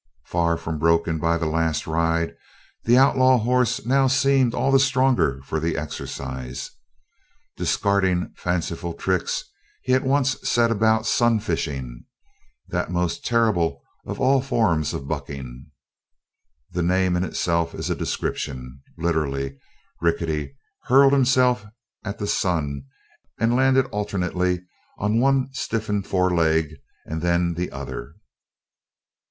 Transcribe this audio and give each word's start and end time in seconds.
Far 0.25 0.57
from 0.57 0.79
broken 0.79 1.19
by 1.19 1.37
the 1.37 1.45
last 1.45 1.85
ride, 1.85 2.35
the 2.85 2.97
outlaw 2.97 3.37
horse 3.37 3.85
now 3.85 4.07
seemed 4.07 4.55
all 4.55 4.71
the 4.71 4.79
stronger 4.79 5.39
for 5.43 5.59
the 5.59 5.77
exercise. 5.77 6.71
Discarding 7.55 8.33
fanciful 8.35 8.95
tricks, 8.95 9.43
he 9.83 9.93
at 9.93 10.01
once 10.03 10.37
set 10.41 10.71
about 10.71 11.05
sun 11.05 11.39
fishing, 11.39 12.05
that 12.67 12.89
most 12.89 13.23
terrible 13.23 13.83
of 14.03 14.19
all 14.19 14.41
forms 14.41 14.91
of 14.95 15.07
bucking. 15.07 15.67
The 16.71 16.81
name 16.81 17.15
in 17.15 17.23
itself 17.23 17.75
is 17.75 17.91
a 17.91 17.95
description. 17.95 18.81
Literally 18.97 19.59
Rickety 20.01 20.55
hurled 20.85 21.13
himself 21.13 21.63
at 22.03 22.17
the 22.17 22.25
sun 22.25 22.85
and 23.39 23.55
landed 23.55 23.85
alternately 23.91 24.63
on 24.97 25.19
one 25.19 25.49
stiffened 25.53 26.07
foreleg 26.07 26.73
and 27.05 27.21
then 27.21 27.53
the 27.53 27.69
other. 27.71 28.15